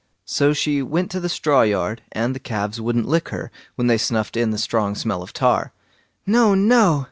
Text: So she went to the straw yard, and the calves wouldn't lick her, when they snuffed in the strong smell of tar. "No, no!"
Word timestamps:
So 0.25 0.51
she 0.51 0.81
went 0.81 1.11
to 1.11 1.19
the 1.19 1.29
straw 1.29 1.61
yard, 1.61 2.01
and 2.11 2.33
the 2.33 2.39
calves 2.39 2.81
wouldn't 2.81 3.07
lick 3.07 3.29
her, 3.29 3.51
when 3.75 3.85
they 3.85 3.99
snuffed 3.99 4.35
in 4.35 4.49
the 4.49 4.57
strong 4.57 4.95
smell 4.95 5.21
of 5.21 5.31
tar. 5.31 5.73
"No, 6.25 6.55
no!" 6.55 6.99